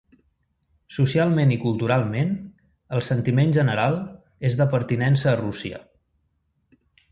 Socialment 0.95 1.53
i 1.55 1.57
culturalment, 1.65 2.31
el 2.97 3.05
sentiment 3.09 3.55
general 3.59 4.01
és 4.51 4.59
de 4.63 4.69
pertinença 4.75 5.33
a 5.35 5.37
Rússia. 5.45 5.85